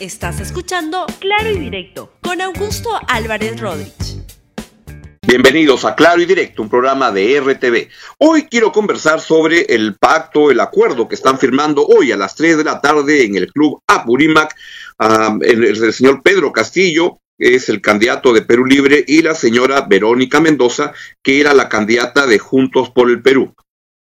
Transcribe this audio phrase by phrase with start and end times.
[0.00, 4.22] Estás escuchando Claro y Directo con Augusto Álvarez Rodríguez.
[5.26, 7.88] Bienvenidos a Claro y Directo, un programa de RTV.
[8.18, 12.58] Hoy quiero conversar sobre el pacto, el acuerdo que están firmando hoy a las 3
[12.58, 14.54] de la tarde en el Club Apurímac.
[15.40, 20.92] el, señor Pedro Castillo, es el candidato de Perú Libre, y la señora Verónica Mendoza,
[21.24, 23.52] que era la candidata de Juntos por el Perú.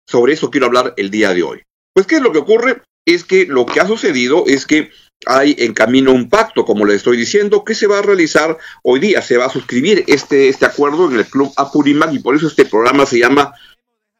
[0.06, 1.62] Sobre eso quiero hablar el día de hoy.
[1.94, 2.82] Pues, ¿qué es lo que ocurre?
[3.06, 4.90] Es que lo que ha sucedido es que
[5.27, 9.00] hay en camino un pacto, como le estoy diciendo, que se va a realizar hoy
[9.00, 9.22] día.
[9.22, 12.64] Se va a suscribir este, este acuerdo en el Club Apurímac y por eso este
[12.64, 13.53] programa se llama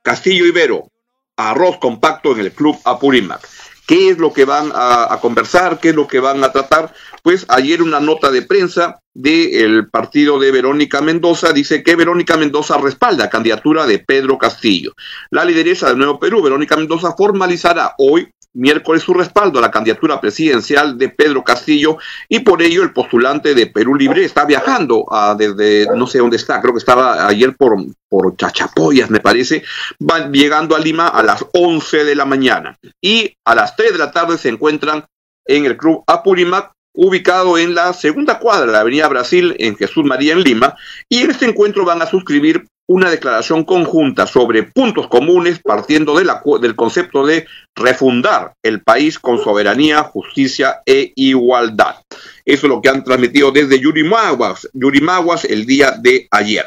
[0.02, 0.91] Castillo Ibero,
[1.37, 3.47] arroz compacto en el Club Apurímac.
[3.87, 5.80] ¿Qué es lo que van a, conversar?
[5.80, 6.95] ¿Qué es lo que van a tratar?
[7.24, 12.79] Pues ayer una nota de prensa del partido de Verónica Mendoza dice que Verónica Mendoza
[12.79, 14.93] respalda candidatura de Pedro Castillo.
[15.30, 20.20] La lideresa del Nuevo Perú, Verónica Mendoza, formalizará hoy miércoles su respaldo a la candidatura
[20.20, 21.98] presidencial de Pedro Castillo
[22.29, 26.37] y por ello el postulante de Perú Libre está viajando a, desde no sé dónde
[26.37, 27.76] está, creo que estaba ayer por,
[28.09, 29.63] por Chachapoyas, me parece,
[30.01, 33.98] va llegando a Lima a las 11 de la mañana y a las 3 de
[33.98, 35.04] la tarde se encuentran
[35.46, 40.05] en el Club Apurímac ubicado en la segunda cuadra de la Avenida Brasil en Jesús
[40.05, 40.77] María en Lima,
[41.09, 46.24] y en este encuentro van a suscribir una declaración conjunta sobre puntos comunes partiendo de
[46.24, 52.02] la, del concepto de refundar el país con soberanía, justicia e igualdad.
[52.45, 56.66] Eso es lo que han transmitido desde Yurimaguas, Yurimaguas el día de ayer.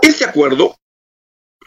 [0.00, 0.76] Este acuerdo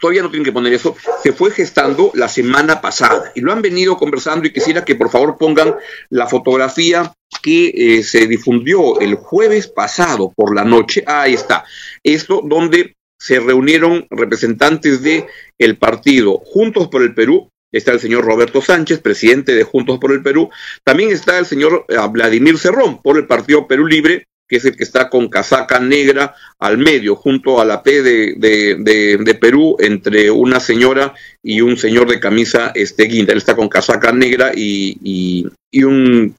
[0.00, 3.60] todavía no tienen que poner eso, se fue gestando la semana pasada y lo han
[3.60, 5.76] venido conversando y quisiera que por favor pongan
[6.08, 11.04] la fotografía que eh, se difundió el jueves pasado por la noche.
[11.06, 11.64] ahí está.
[12.02, 15.26] Esto donde se reunieron representantes de
[15.58, 20.12] el partido Juntos por el Perú, está el señor Roberto Sánchez, presidente de Juntos por
[20.12, 20.50] el Perú,
[20.84, 24.76] también está el señor eh, Vladimir Cerrón por el partido Perú Libre, que es el
[24.76, 30.28] que está con casaca negra al medio, junto a la P de, de, Perú, entre
[30.28, 33.32] una señora y un señor de camisa este, guinda.
[33.32, 36.34] Él está con casaca negra y, y, un,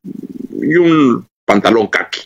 [0.64, 2.22] y un pantalón caqui.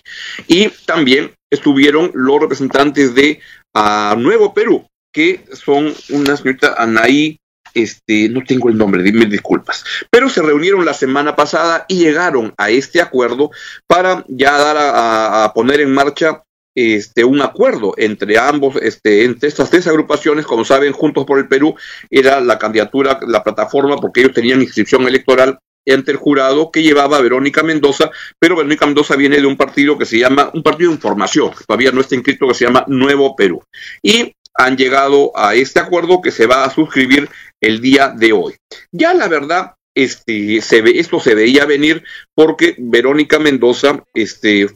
[0.48, 3.40] Y también estuvieron los representantes de
[3.74, 7.38] a Nuevo Perú, que son una señorita Anaí,
[7.74, 12.54] este, no tengo el nombre, dime disculpas, pero se reunieron la semana pasada y llegaron
[12.58, 13.52] a este acuerdo
[13.86, 19.70] para ya dar a, poner en marcha este, un acuerdo entre ambos, este, entre estas
[19.70, 21.76] tres agrupaciones, como saben, Juntos por el Perú
[22.10, 25.60] era la candidatura, la plataforma, porque ellos tenían inscripción electoral
[25.94, 28.10] ante el jurado que llevaba Verónica Mendoza,
[28.40, 31.64] pero Verónica Mendoza viene de un partido que se llama, un partido de información, que
[31.66, 33.64] todavía no está inscrito, que se llama Nuevo Perú.
[34.02, 37.30] Y han llegado a este acuerdo que se va a suscribir
[37.62, 38.56] el día de hoy.
[38.92, 42.04] Ya la verdad, este, se ve, esto se veía venir
[42.34, 44.68] porque Verónica Mendoza este,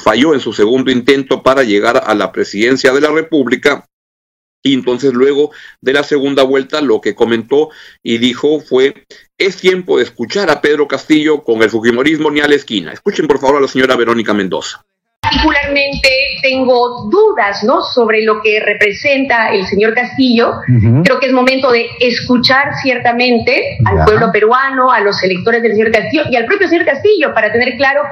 [0.00, 3.86] falló en su segundo intento para llegar a la presidencia de la República
[4.62, 5.50] y entonces luego
[5.80, 7.70] de la segunda vuelta lo que comentó
[8.02, 9.06] y dijo fue,
[9.38, 12.92] es tiempo de escuchar a Pedro Castillo con el Fujimorismo ni a la esquina.
[12.92, 14.84] Escuchen por favor a la señora Verónica Mendoza.
[15.20, 16.08] Particularmente
[16.40, 17.82] tengo dudas ¿no?
[17.82, 20.52] sobre lo que representa el señor Castillo.
[21.02, 25.90] Creo que es momento de escuchar ciertamente al pueblo peruano, a los electores del señor
[25.90, 28.02] Castillo y al propio señor Castillo para tener claro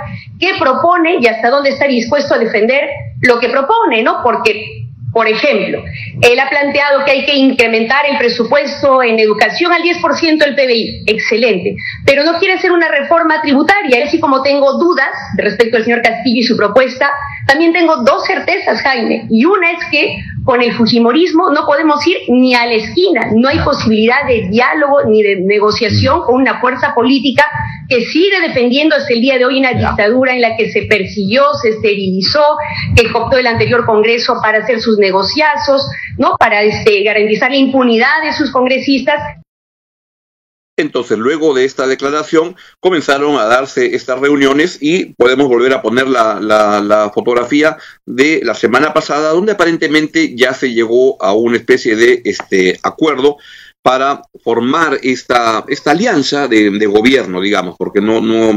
[0.40, 2.88] qué propone y hasta dónde está dispuesto a defender
[3.20, 4.20] lo que propone, ¿no?
[4.24, 4.83] Porque
[5.14, 5.84] por ejemplo,
[6.20, 11.04] él ha planteado que hay que incrementar el presupuesto en educación al 10% del PBI.
[11.06, 11.76] Excelente.
[12.04, 14.04] Pero no quiere hacer una reforma tributaria.
[14.04, 17.08] Así como tengo dudas respecto al señor Castillo y su propuesta,
[17.46, 19.26] también tengo dos certezas, Jaime.
[19.30, 23.30] Y una es que con el Fujimorismo no podemos ir ni a la esquina.
[23.34, 27.44] No hay posibilidad de diálogo ni de negociación con una fuerza política
[27.88, 31.44] que sigue defendiendo hasta el día de hoy una dictadura en la que se persiguió,
[31.62, 32.44] se esterilizó,
[32.94, 35.86] que cooptó el anterior Congreso para hacer sus negociazos,
[36.18, 36.36] ¿no?
[36.38, 39.43] Para este, garantizar la impunidad de sus congresistas.
[40.76, 46.08] Entonces, luego de esta declaración, comenzaron a darse estas reuniones y podemos volver a poner
[46.08, 51.94] la, la, fotografía de la semana pasada, donde aparentemente ya se llegó a una especie
[51.94, 53.36] de este acuerdo
[53.82, 58.52] para formar esta, esta alianza de, de gobierno, digamos, porque no, no,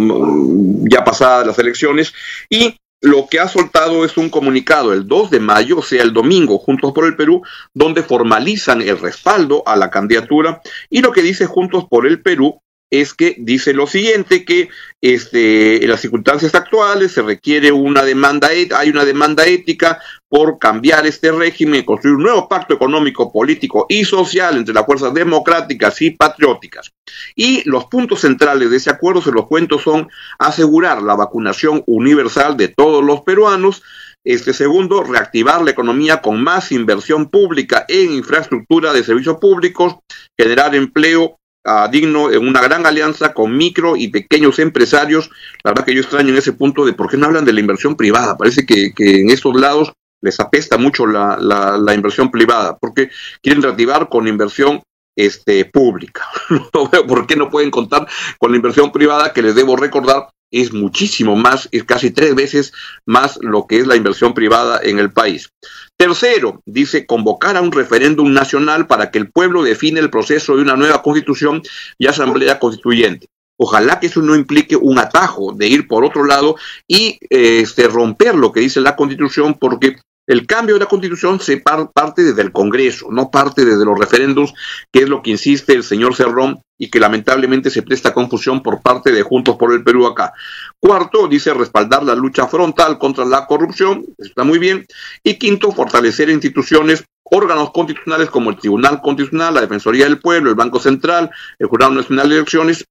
[0.89, 2.13] ya pasadas las elecciones,
[2.49, 6.13] y lo que ha soltado es un comunicado el 2 de mayo, o sea, el
[6.13, 7.41] domingo, Juntos por el Perú,
[7.73, 10.61] donde formalizan el respaldo a la candidatura.
[10.89, 14.69] Y lo que dice Juntos por el Perú es que dice lo siguiente, que
[15.01, 21.05] este, en las circunstancias actuales se requiere una demanda, hay una demanda ética por cambiar
[21.07, 26.11] este régimen, construir un nuevo pacto económico, político y social entre las fuerzas democráticas y
[26.11, 26.91] patrióticas.
[27.35, 32.57] Y los puntos centrales de ese acuerdo, se los cuento, son asegurar la vacunación universal
[32.57, 33.83] de todos los peruanos,
[34.25, 39.95] este segundo, reactivar la economía con más inversión pública en infraestructura de servicios públicos,
[40.37, 45.29] generar empleo uh, digno en una gran alianza con micro y pequeños empresarios.
[45.63, 47.61] La verdad que yo extraño en ese punto de por qué no hablan de la
[47.61, 48.35] inversión privada.
[48.35, 53.09] Parece que en estos lados les apesta mucho la, la, inversión privada, porque
[53.41, 54.81] quieren reactivar con inversión
[55.15, 56.25] este, pública.
[56.73, 58.07] No veo por qué no pueden contar
[58.39, 62.71] con la inversión privada, que les debo recordar es muchísimo más, es casi tres veces
[63.05, 65.49] más lo que es la inversión privada en el país.
[65.97, 70.61] Tercero, dice convocar a un referéndum nacional para que el pueblo define el proceso de
[70.61, 71.61] una nueva constitución
[71.97, 73.27] y asamblea constituyente.
[73.59, 76.55] Ojalá que eso no implique un atajo de ir por otro lado
[76.87, 81.57] y este, romper lo que dice la constitución, porque el cambio de la constitución se
[81.57, 84.53] parte desde el Congreso, no parte desde los referéndums,
[84.91, 88.81] que es lo que insiste el señor Cerrón y que lamentablemente se presta confusión por
[88.81, 90.33] parte de Juntos por el Perú acá.
[90.79, 94.85] Cuarto, dice respaldar la lucha frontal contra la corrupción, está muy bien.
[95.23, 100.55] Y quinto, fortalecer instituciones, órganos constitucionales como el Tribunal Constitucional, la Defensoría del Pueblo, el
[100.55, 102.85] Banco Central, el Jurado Nacional de Elecciones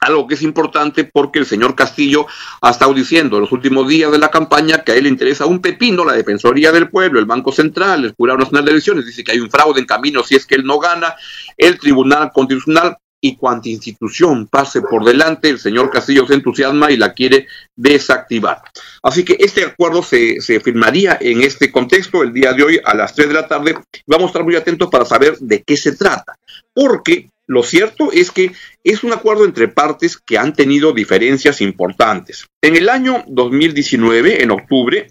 [0.00, 2.26] algo que es importante porque el señor Castillo
[2.60, 5.46] ha estado diciendo en los últimos días de la campaña que a él le interesa
[5.46, 9.24] un pepino la Defensoría del Pueblo, el Banco Central, el Jurado Nacional de Elecciones, dice
[9.24, 11.14] que hay un fraude en camino si es que él no gana,
[11.56, 16.96] el Tribunal Constitucional y cuanta institución pase por delante, el señor Castillo se entusiasma y
[16.96, 18.62] la quiere desactivar.
[19.02, 22.94] Así que este acuerdo se, se, firmaría en este contexto el día de hoy a
[22.94, 23.76] las 3 de la tarde.
[24.06, 26.38] Vamos a estar muy atentos para saber de qué se trata,
[26.72, 28.52] porque lo cierto es que
[28.82, 32.46] es un acuerdo entre partes que han tenido diferencias importantes.
[32.60, 35.10] En el año 2019, en octubre,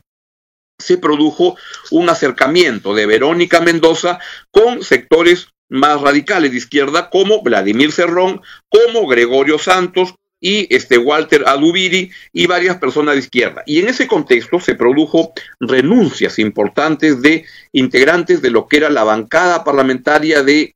[0.78, 1.56] se produjo
[1.92, 4.20] un acercamiento de Verónica Mendoza
[4.52, 11.44] con sectores más radicales de izquierda como Vladimir Cerrón, como Gregorio Santos y este Walter
[11.48, 13.64] Adubiri y varias personas de izquierda.
[13.66, 19.04] Y en ese contexto se produjo renuncias importantes de integrantes de lo que era la
[19.04, 20.76] bancada parlamentaria de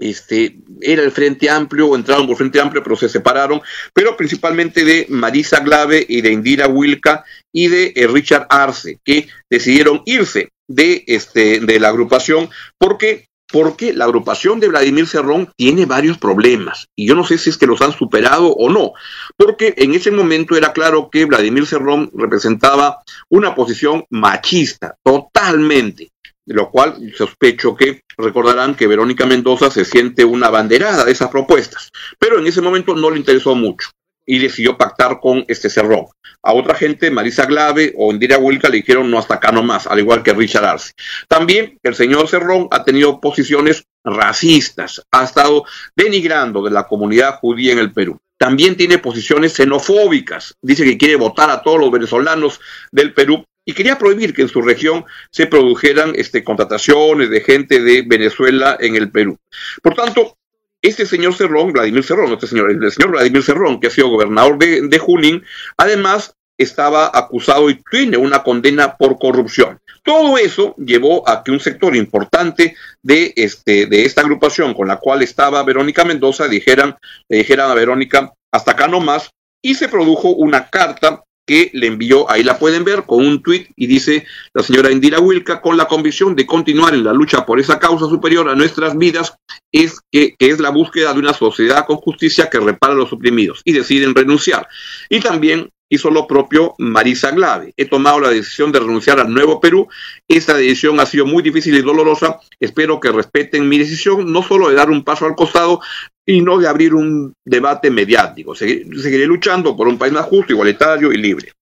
[0.00, 3.60] este, era el Frente Amplio, entraron por Frente Amplio, pero se separaron,
[3.92, 7.22] pero principalmente de Marisa Glave y de Indira Wilka
[7.52, 12.48] y de eh, Richard Arce, que decidieron irse de, este, de la agrupación
[12.78, 17.50] porque porque la agrupación de Vladimir Cerrón tiene varios problemas y yo no sé si
[17.50, 18.92] es que los han superado o no,
[19.36, 26.10] porque en ese momento era claro que Vladimir Cerrón representaba una posición machista, totalmente,
[26.46, 31.30] de lo cual sospecho que recordarán que Verónica Mendoza se siente una banderada de esas
[31.30, 33.90] propuestas, pero en ese momento no le interesó mucho
[34.30, 36.06] y decidió pactar con este Cerrón.
[36.44, 39.98] A otra gente, Marisa Glave o Indira Wilka, le dijeron no hasta acá nomás, al
[39.98, 40.92] igual que Richard Arce.
[41.26, 45.64] También el señor Cerrón ha tenido posiciones racistas, ha estado
[45.96, 48.20] denigrando de la comunidad judía en el Perú.
[48.38, 52.60] También tiene posiciones xenofóbicas, dice que quiere votar a todos los venezolanos
[52.92, 57.82] del Perú y quería prohibir que en su región se produjeran este, contrataciones de gente
[57.82, 59.36] de Venezuela en el Perú.
[59.82, 60.36] Por tanto,
[60.82, 64.58] este señor Cerrón, Vladimir Cerrón, este señor, el señor Vladimir Cerrón, que ha sido gobernador
[64.58, 65.44] de, de Junín,
[65.76, 69.80] además estaba acusado y tiene una condena por corrupción.
[70.02, 74.96] Todo eso llevó a que un sector importante de, este, de esta agrupación con la
[74.96, 76.96] cual estaba Verónica Mendoza dijeran,
[77.28, 79.30] le dijeran a Verónica, hasta acá no más,
[79.62, 83.70] y se produjo una carta que le envió, ahí la pueden ver, con un tuit
[83.74, 87.58] y dice la señora Indira Wilka, con la convicción de continuar en la lucha por
[87.58, 89.34] esa causa superior a nuestras vidas,
[89.72, 93.12] es que, que es la búsqueda de una sociedad con justicia que repara a los
[93.12, 94.68] oprimidos y deciden renunciar.
[95.08, 97.74] Y también hizo lo propio Marisa Glave.
[97.76, 99.88] He tomado la decisión de renunciar al Nuevo Perú.
[100.26, 102.40] Esta decisión ha sido muy difícil y dolorosa.
[102.58, 105.80] Espero que respeten mi decisión, no solo de dar un paso al costado,
[106.24, 108.54] y no de abrir un debate mediático.
[108.54, 111.52] Seguiré, luchando por un país más justo, igualitario y libre.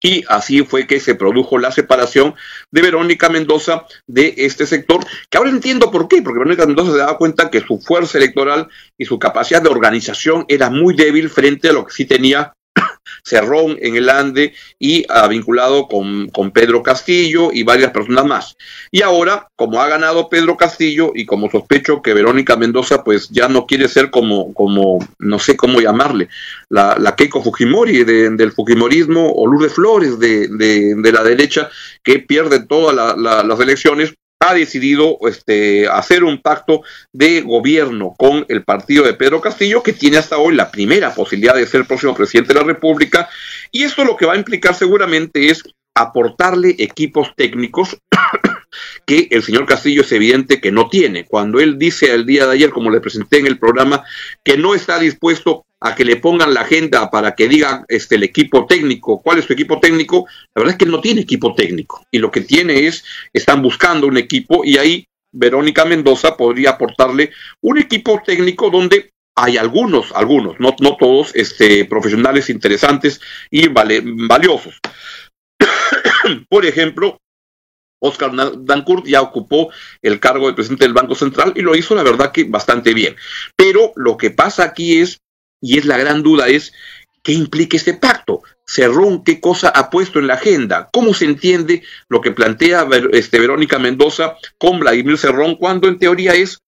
[0.00, 2.36] Y así fue que se produjo la separación
[2.70, 6.98] de Verónica Mendoza de este sector, que ahora entiendo por qué, porque Verónica Mendoza se
[6.98, 11.68] daba cuenta que su fuerza electoral y su capacidad de organización era muy débil frente
[11.68, 12.52] a lo que sí tenía
[13.24, 18.56] Cerrón en el Ande y ha vinculado con, con, Pedro Castillo y varias personas más.
[18.90, 23.48] Y ahora, como ha ganado Pedro Castillo y como sospecho que Verónica Mendoza pues ya
[23.48, 26.28] no quiere ser como, como no sé cómo llamarle,
[26.68, 31.70] la, la Keiko Fujimori de, del Fujimorismo o Lourdes Flores de, de, de la derecha
[32.02, 38.14] que pierde todas la, la, las elecciones, ha decidido este, hacer un pacto de gobierno
[38.16, 41.80] con el partido de Pedro Castillo, que tiene hasta hoy la primera posibilidad de ser
[41.80, 43.28] el próximo presidente de la República.
[43.72, 45.62] Y esto lo que va a implicar seguramente es
[45.94, 47.98] aportarle equipos técnicos
[49.06, 51.24] que el señor Castillo es evidente que no tiene.
[51.24, 54.04] Cuando él dice el día de ayer, como le presenté en el programa,
[54.44, 58.24] que no está dispuesto a que le pongan la agenda para que diga este, el
[58.24, 61.54] equipo técnico, cuál es su equipo técnico, la verdad es que él no tiene equipo
[61.54, 62.04] técnico.
[62.10, 67.32] Y lo que tiene es, están buscando un equipo y ahí Verónica Mendoza podría aportarle
[67.60, 73.20] un equipo técnico donde hay algunos, algunos, no, no todos, este, profesionales interesantes
[73.50, 74.80] y vale, valiosos.
[76.48, 77.18] Por ejemplo,
[78.00, 78.32] Oscar
[78.64, 79.70] Dancourt ya ocupó
[80.02, 83.16] el cargo de presidente del Banco Central y lo hizo, la verdad, que bastante bien.
[83.56, 85.20] Pero lo que pasa aquí es,
[85.60, 86.72] y es la gran duda, es
[87.22, 88.42] qué implica este pacto.
[88.66, 90.88] Cerrón, ¿qué cosa ha puesto en la agenda?
[90.92, 96.34] ¿Cómo se entiende lo que plantea este, Verónica Mendoza con Vladimir Cerrón cuando en teoría
[96.34, 96.60] es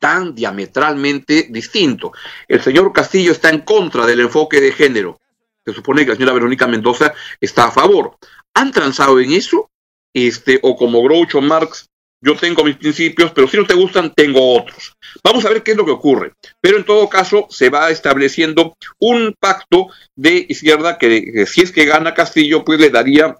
[0.00, 2.12] tan diametralmente distinto?
[2.48, 5.20] El señor Castillo está en contra del enfoque de género.
[5.64, 8.16] Se supone que la señora Verónica Mendoza está a favor.
[8.54, 9.70] ¿Han transado en eso?
[10.12, 11.88] Este, o como Groucho Marx,
[12.20, 14.92] yo tengo mis principios, pero si no te gustan, tengo otros.
[15.22, 16.32] Vamos a ver qué es lo que ocurre.
[16.60, 21.84] Pero en todo caso, se va estableciendo un pacto de izquierda que, si es que
[21.84, 23.36] gana Castillo, pues le daría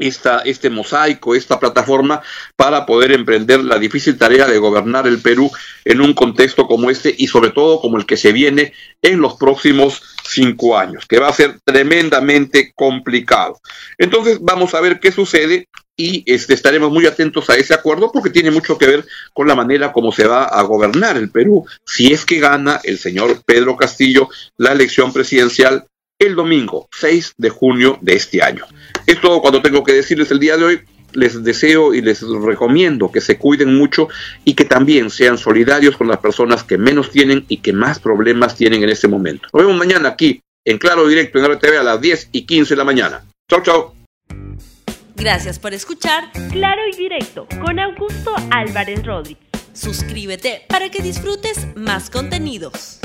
[0.00, 2.22] esta, este mosaico, esta plataforma
[2.56, 5.50] para poder emprender la difícil tarea de gobernar el Perú
[5.84, 9.34] en un contexto como este y sobre todo como el que se viene en los
[9.34, 13.60] próximos cinco años, que va a ser tremendamente complicado.
[13.98, 15.66] Entonces vamos a ver qué sucede
[15.96, 19.54] y este, estaremos muy atentos a ese acuerdo porque tiene mucho que ver con la
[19.54, 23.76] manera como se va a gobernar el Perú si es que gana el señor Pedro
[23.76, 25.84] Castillo la elección presidencial
[26.18, 28.64] el domingo 6 de junio de este año.
[29.10, 30.80] Es todo cuando tengo que decirles el día de hoy.
[31.14, 34.08] Les deseo y les recomiendo que se cuiden mucho
[34.44, 38.54] y que también sean solidarios con las personas que menos tienen y que más problemas
[38.54, 39.48] tienen en este momento.
[39.52, 42.78] Nos vemos mañana aquí en Claro Directo en RTV a las 10 y 15 de
[42.78, 43.24] la mañana.
[43.50, 43.94] Chao, chao.
[45.16, 49.42] Gracias por escuchar Claro y Directo con Augusto Álvarez Rodríguez.
[49.72, 53.00] Suscríbete para que disfrutes más contenidos.